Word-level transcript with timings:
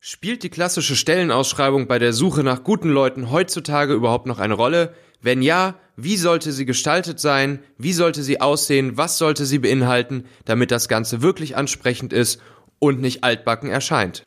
Spielt 0.00 0.42
die 0.42 0.50
klassische 0.50 0.96
Stellenausschreibung 0.96 1.86
bei 1.86 1.98
der 1.98 2.12
Suche 2.12 2.42
nach 2.42 2.62
guten 2.62 2.90
Leuten 2.90 3.30
heutzutage 3.30 3.94
überhaupt 3.94 4.26
noch 4.26 4.38
eine 4.38 4.54
Rolle? 4.54 4.94
Wenn 5.22 5.40
ja, 5.40 5.76
wie 5.96 6.16
sollte 6.16 6.52
sie 6.52 6.66
gestaltet 6.66 7.20
sein? 7.20 7.60
Wie 7.78 7.92
sollte 7.92 8.22
sie 8.22 8.40
aussehen? 8.40 8.96
Was 8.96 9.18
sollte 9.18 9.46
sie 9.46 9.58
beinhalten, 9.58 10.24
damit 10.44 10.70
das 10.70 10.88
Ganze 10.88 11.22
wirklich 11.22 11.56
ansprechend 11.56 12.12
ist 12.12 12.40
und 12.78 13.00
nicht 13.00 13.24
altbacken 13.24 13.70
erscheint? 13.70 14.22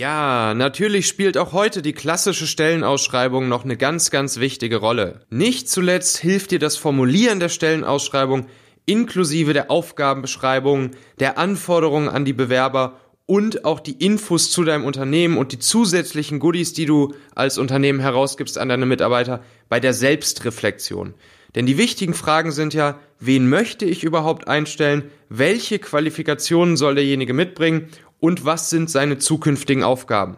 Ja, 0.00 0.54
natürlich 0.54 1.06
spielt 1.06 1.36
auch 1.36 1.52
heute 1.52 1.82
die 1.82 1.92
klassische 1.92 2.46
Stellenausschreibung 2.46 3.50
noch 3.50 3.64
eine 3.64 3.76
ganz, 3.76 4.10
ganz 4.10 4.38
wichtige 4.38 4.76
Rolle. 4.76 5.26
Nicht 5.28 5.68
zuletzt 5.68 6.16
hilft 6.16 6.52
dir 6.52 6.58
das 6.58 6.78
Formulieren 6.78 7.38
der 7.38 7.50
Stellenausschreibung 7.50 8.46
inklusive 8.86 9.52
der 9.52 9.70
Aufgabenbeschreibung, 9.70 10.92
der 11.18 11.36
Anforderungen 11.36 12.08
an 12.08 12.24
die 12.24 12.32
Bewerber 12.32 12.98
und 13.26 13.66
auch 13.66 13.78
die 13.78 14.02
Infos 14.02 14.50
zu 14.50 14.64
deinem 14.64 14.86
Unternehmen 14.86 15.36
und 15.36 15.52
die 15.52 15.58
zusätzlichen 15.58 16.38
Goodies, 16.38 16.72
die 16.72 16.86
du 16.86 17.12
als 17.34 17.58
Unternehmen 17.58 18.00
herausgibst 18.00 18.56
an 18.56 18.70
deine 18.70 18.86
Mitarbeiter 18.86 19.42
bei 19.68 19.80
der 19.80 19.92
Selbstreflexion. 19.92 21.12
Denn 21.54 21.66
die 21.66 21.76
wichtigen 21.76 22.14
Fragen 22.14 22.52
sind 22.52 22.72
ja, 22.72 22.98
wen 23.18 23.50
möchte 23.50 23.84
ich 23.84 24.02
überhaupt 24.02 24.48
einstellen, 24.48 25.10
welche 25.28 25.78
Qualifikationen 25.78 26.78
soll 26.78 26.94
derjenige 26.94 27.34
mitbringen 27.34 27.90
und 28.20 28.44
was 28.44 28.70
sind 28.70 28.90
seine 28.90 29.18
zukünftigen 29.18 29.82
Aufgaben. 29.82 30.36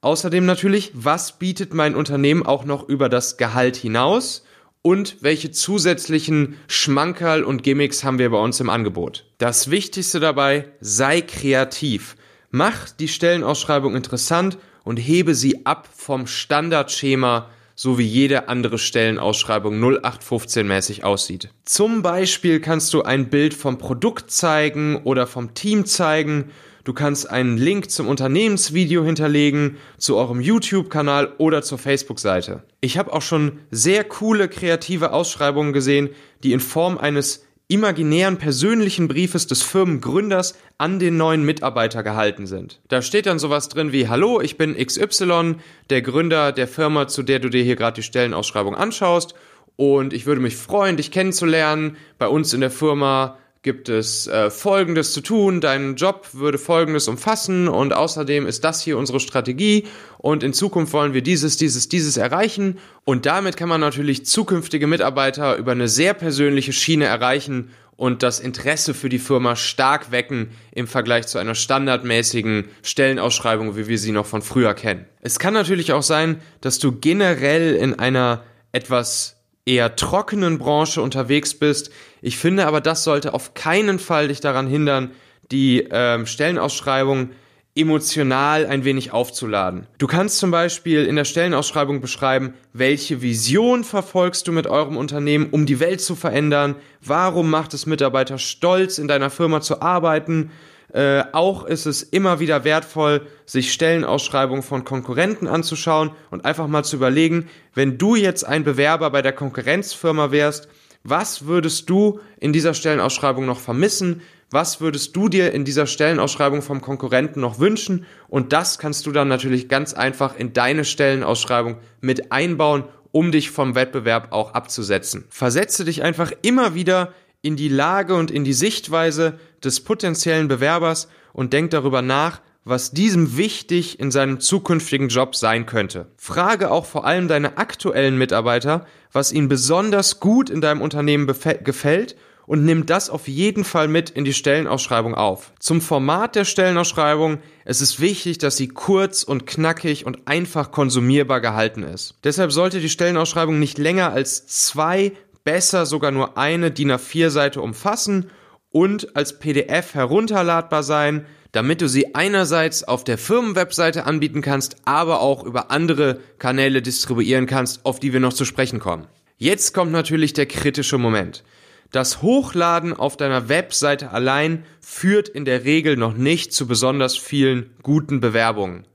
Außerdem 0.00 0.44
natürlich, 0.44 0.90
was 0.94 1.38
bietet 1.38 1.74
mein 1.74 1.94
Unternehmen 1.94 2.44
auch 2.44 2.64
noch 2.64 2.88
über 2.88 3.08
das 3.08 3.36
Gehalt 3.36 3.76
hinaus 3.76 4.44
und 4.82 5.18
welche 5.20 5.52
zusätzlichen 5.52 6.56
Schmankerl 6.66 7.44
und 7.44 7.62
Gimmicks 7.62 8.02
haben 8.02 8.18
wir 8.18 8.30
bei 8.30 8.38
uns 8.38 8.58
im 8.58 8.68
Angebot. 8.68 9.26
Das 9.38 9.70
Wichtigste 9.70 10.18
dabei, 10.18 10.68
sei 10.80 11.20
kreativ. 11.20 12.16
Mach 12.50 12.90
die 12.90 13.06
Stellenausschreibung 13.06 13.94
interessant 13.94 14.58
und 14.82 14.96
hebe 14.96 15.36
sie 15.36 15.64
ab 15.66 15.88
vom 15.94 16.26
Standardschema, 16.26 17.48
so 17.76 17.96
wie 17.96 18.06
jede 18.06 18.48
andere 18.48 18.78
Stellenausschreibung 18.78 19.80
0815 19.80 20.66
mäßig 20.66 21.04
aussieht. 21.04 21.50
Zum 21.64 22.02
Beispiel 22.02 22.58
kannst 22.58 22.92
du 22.92 23.02
ein 23.02 23.30
Bild 23.30 23.54
vom 23.54 23.78
Produkt 23.78 24.32
zeigen 24.32 24.96
oder 25.04 25.28
vom 25.28 25.54
Team 25.54 25.86
zeigen 25.86 26.50
Du 26.84 26.92
kannst 26.92 27.30
einen 27.30 27.56
Link 27.56 27.90
zum 27.90 28.08
Unternehmensvideo 28.08 29.04
hinterlegen, 29.04 29.76
zu 29.98 30.16
eurem 30.16 30.40
YouTube-Kanal 30.40 31.32
oder 31.38 31.62
zur 31.62 31.78
Facebook-Seite. 31.78 32.64
Ich 32.80 32.98
habe 32.98 33.12
auch 33.12 33.22
schon 33.22 33.60
sehr 33.70 34.02
coole 34.02 34.48
kreative 34.48 35.12
Ausschreibungen 35.12 35.72
gesehen, 35.72 36.10
die 36.42 36.52
in 36.52 36.60
Form 36.60 36.98
eines 36.98 37.44
imaginären 37.68 38.36
persönlichen 38.36 39.08
Briefes 39.08 39.46
des 39.46 39.62
Firmengründers 39.62 40.56
an 40.76 40.98
den 40.98 41.16
neuen 41.16 41.44
Mitarbeiter 41.44 42.02
gehalten 42.02 42.46
sind. 42.46 42.80
Da 42.88 43.00
steht 43.00 43.26
dann 43.26 43.38
sowas 43.38 43.68
drin 43.68 43.92
wie 43.92 44.08
Hallo, 44.08 44.40
ich 44.40 44.58
bin 44.58 44.76
XY, 44.76 45.54
der 45.88 46.02
Gründer 46.02 46.52
der 46.52 46.68
Firma, 46.68 47.06
zu 47.06 47.22
der 47.22 47.38
du 47.38 47.48
dir 47.48 47.62
hier 47.62 47.76
gerade 47.76 47.94
die 47.94 48.02
Stellenausschreibung 48.02 48.74
anschaust 48.74 49.34
und 49.76 50.12
ich 50.12 50.26
würde 50.26 50.40
mich 50.40 50.56
freuen, 50.56 50.96
dich 50.96 51.10
kennenzulernen. 51.10 51.96
Bei 52.18 52.28
uns 52.28 52.52
in 52.52 52.60
der 52.60 52.70
Firma 52.70 53.38
gibt 53.62 53.88
es 53.88 54.26
äh, 54.26 54.50
Folgendes 54.50 55.12
zu 55.12 55.20
tun, 55.20 55.60
dein 55.60 55.94
Job 55.94 56.28
würde 56.32 56.58
Folgendes 56.58 57.06
umfassen 57.06 57.68
und 57.68 57.92
außerdem 57.92 58.46
ist 58.46 58.64
das 58.64 58.82
hier 58.82 58.98
unsere 58.98 59.20
Strategie. 59.20 59.86
Und 60.18 60.42
in 60.42 60.52
Zukunft 60.52 60.92
wollen 60.92 61.14
wir 61.14 61.22
dieses, 61.22 61.56
dieses, 61.56 61.88
dieses 61.88 62.16
erreichen. 62.16 62.78
Und 63.04 63.24
damit 63.24 63.56
kann 63.56 63.68
man 63.68 63.80
natürlich 63.80 64.26
zukünftige 64.26 64.88
Mitarbeiter 64.88 65.56
über 65.56 65.72
eine 65.72 65.88
sehr 65.88 66.14
persönliche 66.14 66.72
Schiene 66.72 67.04
erreichen 67.04 67.70
und 67.96 68.24
das 68.24 68.40
Interesse 68.40 68.94
für 68.94 69.08
die 69.08 69.20
Firma 69.20 69.54
stark 69.54 70.10
wecken 70.10 70.50
im 70.72 70.88
Vergleich 70.88 71.28
zu 71.28 71.38
einer 71.38 71.54
standardmäßigen 71.54 72.64
Stellenausschreibung, 72.82 73.76
wie 73.76 73.86
wir 73.86 73.98
sie 73.98 74.10
noch 74.10 74.26
von 74.26 74.42
früher 74.42 74.74
kennen. 74.74 75.06
Es 75.20 75.38
kann 75.38 75.54
natürlich 75.54 75.92
auch 75.92 76.02
sein, 76.02 76.40
dass 76.60 76.80
du 76.80 76.92
generell 76.98 77.76
in 77.76 77.96
einer 77.98 78.42
etwas 78.72 79.41
eher 79.64 79.96
trockenen 79.96 80.58
Branche 80.58 81.02
unterwegs 81.02 81.54
bist. 81.54 81.90
Ich 82.20 82.36
finde 82.36 82.66
aber, 82.66 82.80
das 82.80 83.04
sollte 83.04 83.34
auf 83.34 83.54
keinen 83.54 83.98
Fall 83.98 84.28
dich 84.28 84.40
daran 84.40 84.66
hindern, 84.66 85.12
die 85.50 85.86
ähm, 85.90 86.26
Stellenausschreibung 86.26 87.30
emotional 87.74 88.66
ein 88.66 88.84
wenig 88.84 89.12
aufzuladen. 89.12 89.86
Du 89.96 90.06
kannst 90.06 90.38
zum 90.38 90.50
Beispiel 90.50 91.06
in 91.06 91.16
der 91.16 91.24
Stellenausschreibung 91.24 92.02
beschreiben, 92.02 92.52
welche 92.74 93.22
Vision 93.22 93.82
verfolgst 93.82 94.46
du 94.46 94.52
mit 94.52 94.66
eurem 94.66 94.96
Unternehmen, 94.96 95.48
um 95.50 95.64
die 95.64 95.80
Welt 95.80 96.02
zu 96.02 96.14
verändern, 96.14 96.76
warum 97.00 97.48
macht 97.48 97.72
es 97.72 97.86
Mitarbeiter 97.86 98.36
stolz, 98.36 98.98
in 98.98 99.08
deiner 99.08 99.30
Firma 99.30 99.62
zu 99.62 99.80
arbeiten, 99.80 100.50
äh, 100.92 101.24
auch 101.32 101.64
ist 101.64 101.86
es 101.86 102.02
immer 102.02 102.38
wieder 102.38 102.64
wertvoll, 102.64 103.26
sich 103.46 103.72
Stellenausschreibungen 103.72 104.62
von 104.62 104.84
Konkurrenten 104.84 105.48
anzuschauen 105.48 106.10
und 106.30 106.44
einfach 106.44 106.66
mal 106.66 106.84
zu 106.84 106.96
überlegen, 106.96 107.48
wenn 107.74 107.96
du 107.96 108.14
jetzt 108.14 108.44
ein 108.44 108.62
Bewerber 108.62 109.10
bei 109.10 109.22
der 109.22 109.32
Konkurrenzfirma 109.32 110.30
wärst, 110.30 110.68
was 111.04 111.46
würdest 111.46 111.90
du 111.90 112.20
in 112.38 112.52
dieser 112.52 112.74
Stellenausschreibung 112.74 113.46
noch 113.46 113.58
vermissen? 113.58 114.22
Was 114.50 114.82
würdest 114.82 115.16
du 115.16 115.28
dir 115.28 115.52
in 115.52 115.64
dieser 115.64 115.86
Stellenausschreibung 115.86 116.60
vom 116.60 116.82
Konkurrenten 116.82 117.40
noch 117.40 117.58
wünschen? 117.58 118.04
Und 118.28 118.52
das 118.52 118.78
kannst 118.78 119.06
du 119.06 119.12
dann 119.12 119.28
natürlich 119.28 119.68
ganz 119.68 119.94
einfach 119.94 120.36
in 120.36 120.52
deine 120.52 120.84
Stellenausschreibung 120.84 121.78
mit 122.00 122.30
einbauen, 122.30 122.84
um 123.12 123.32
dich 123.32 123.50
vom 123.50 123.74
Wettbewerb 123.74 124.28
auch 124.30 124.52
abzusetzen. 124.52 125.24
Versetze 125.30 125.84
dich 125.84 126.02
einfach 126.02 126.32
immer 126.42 126.74
wieder 126.74 127.14
in 127.40 127.56
die 127.56 127.68
Lage 127.68 128.14
und 128.14 128.30
in 128.30 128.44
die 128.44 128.52
Sichtweise 128.52 129.38
des 129.64 129.80
potenziellen 129.80 130.48
Bewerbers 130.48 131.08
und 131.32 131.52
denk 131.52 131.70
darüber 131.70 132.02
nach, 132.02 132.40
was 132.64 132.92
diesem 132.92 133.36
wichtig 133.36 133.98
in 133.98 134.10
seinem 134.10 134.38
zukünftigen 134.38 135.08
Job 135.08 135.34
sein 135.34 135.66
könnte. 135.66 136.06
Frage 136.16 136.70
auch 136.70 136.86
vor 136.86 137.04
allem 137.04 137.26
deine 137.26 137.58
aktuellen 137.58 138.16
Mitarbeiter, 138.16 138.86
was 139.12 139.32
ihnen 139.32 139.48
besonders 139.48 140.20
gut 140.20 140.48
in 140.48 140.60
deinem 140.60 140.80
Unternehmen 140.80 141.26
gefällt 141.26 142.16
und 142.46 142.64
nimm 142.64 142.86
das 142.86 143.10
auf 143.10 143.28
jeden 143.28 143.64
Fall 143.64 143.88
mit 143.88 144.10
in 144.10 144.24
die 144.24 144.34
Stellenausschreibung 144.34 145.14
auf. 145.14 145.52
Zum 145.58 145.80
Format 145.80 146.36
der 146.36 146.44
Stellenausschreibung, 146.44 147.38
es 147.64 147.80
ist 147.80 148.00
wichtig, 148.00 148.38
dass 148.38 148.56
sie 148.56 148.68
kurz 148.68 149.22
und 149.22 149.46
knackig 149.46 150.06
und 150.06 150.26
einfach 150.26 150.70
konsumierbar 150.70 151.40
gehalten 151.40 151.82
ist. 151.82 152.14
Deshalb 152.24 152.52
sollte 152.52 152.80
die 152.80 152.88
Stellenausschreibung 152.88 153.58
nicht 153.58 153.78
länger 153.78 154.12
als 154.12 154.46
zwei 154.46 155.12
besser 155.44 155.86
sogar 155.86 156.10
nur 156.10 156.38
eine 156.38 156.70
DIN 156.70 156.92
A4-Seite 156.92 157.60
umfassen 157.60 158.30
und 158.72 159.14
als 159.16 159.38
PDF 159.38 159.94
herunterladbar 159.94 160.82
sein, 160.82 161.26
damit 161.52 161.82
du 161.82 161.88
sie 161.88 162.14
einerseits 162.14 162.82
auf 162.82 163.04
der 163.04 163.18
Firmenwebseite 163.18 164.06
anbieten 164.06 164.40
kannst, 164.40 164.76
aber 164.86 165.20
auch 165.20 165.44
über 165.44 165.70
andere 165.70 166.20
Kanäle 166.38 166.80
distribuieren 166.82 167.46
kannst, 167.46 167.84
auf 167.84 168.00
die 168.00 168.12
wir 168.12 168.20
noch 168.20 168.32
zu 168.32 168.46
sprechen 168.46 168.80
kommen. 168.80 169.06
Jetzt 169.36 169.74
kommt 169.74 169.92
natürlich 169.92 170.32
der 170.32 170.46
kritische 170.46 170.98
Moment. 170.98 171.44
Das 171.90 172.22
Hochladen 172.22 172.94
auf 172.94 173.18
deiner 173.18 173.50
Webseite 173.50 174.12
allein 174.12 174.64
führt 174.80 175.28
in 175.28 175.44
der 175.44 175.64
Regel 175.64 175.98
noch 175.98 176.14
nicht 176.14 176.54
zu 176.54 176.66
besonders 176.66 177.18
vielen 177.18 177.70
guten 177.82 178.20
Bewerbungen. 178.20 178.86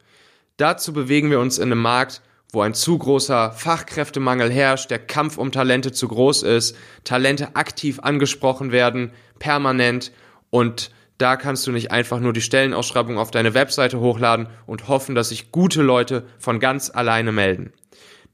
Dazu 0.57 0.93
bewegen 0.93 1.29
wir 1.29 1.39
uns 1.39 1.59
in 1.59 1.71
einem 1.71 1.81
Markt, 1.81 2.23
wo 2.51 2.61
ein 2.61 2.73
zu 2.73 2.97
großer 2.97 3.51
Fachkräftemangel 3.51 4.51
herrscht, 4.51 4.89
der 4.89 4.99
Kampf 4.99 5.37
um 5.37 5.51
Talente 5.51 5.91
zu 5.91 6.07
groß 6.07 6.43
ist, 6.43 6.75
Talente 7.03 7.55
aktiv 7.55 7.99
angesprochen 8.01 8.71
werden, 8.71 9.11
permanent 9.39 10.11
und 10.49 10.91
da 11.17 11.35
kannst 11.35 11.65
du 11.65 11.71
nicht 11.71 11.91
einfach 11.91 12.19
nur 12.19 12.31
die 12.31 12.41
Stellenausschreibung 12.41 13.17
auf 13.17 13.31
deine 13.31 13.53
Webseite 13.53 13.99
hochladen 13.99 14.47
und 14.67 14.87
hoffen, 14.87 15.15
dass 15.15 15.29
sich 15.29 15.51
gute 15.51 15.81
Leute 15.81 16.25
von 16.37 16.59
ganz 16.59 16.91
alleine 16.93 17.31
melden. 17.31 17.73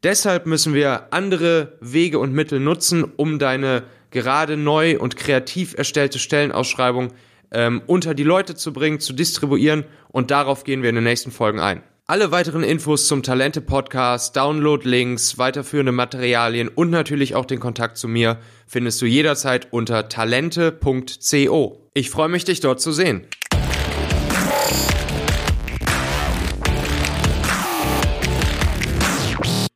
Deshalb 0.04 0.46
müssen 0.48 0.74
wir 0.74 1.08
andere 1.12 1.78
Wege 1.80 2.20
und 2.20 2.34
Mittel 2.34 2.60
nutzen, 2.60 3.06
um 3.06 3.40
deine 3.40 3.84
gerade 4.12 4.58
neu 4.58 5.00
und 5.00 5.16
kreativ 5.16 5.76
erstellte 5.78 6.20
Stellenausschreibung 6.20 7.14
ähm, 7.52 7.82
unter 7.88 8.14
die 8.14 8.24
Leute 8.24 8.56
zu 8.56 8.74
bringen, 8.74 9.00
zu 9.00 9.14
distribuieren 9.14 9.86
und 10.10 10.30
darauf 10.30 10.66
gehen 10.66 10.82
wir 10.82 10.90
in 10.90 10.96
den 10.96 11.06
nächsten 11.06 11.32
Folgen 11.32 11.62
ein. 11.62 11.84
Alle 12.06 12.32
weiteren 12.32 12.64
Infos 12.64 13.08
zum 13.08 13.24
Talente-Podcast, 13.24 14.36
Download-Links, 14.36 15.38
weiterführende 15.38 15.94
Materialien 15.94 16.68
und 16.68 16.90
natürlich 16.90 17.34
auch 17.34 17.46
den 17.46 17.62
Kontakt 17.62 17.96
zu 17.96 18.10
mir 18.10 18.40
findest 18.68 19.02
du 19.02 19.06
jederzeit 19.06 19.72
unter 19.72 20.10
talente.co. 20.10 21.90
Ich 21.94 22.10
freue 22.10 22.28
mich, 22.28 22.44
dich 22.44 22.60
dort 22.60 22.82
zu 22.82 22.92
sehen. 22.92 23.26